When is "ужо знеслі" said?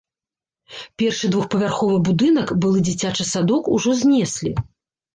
3.79-4.61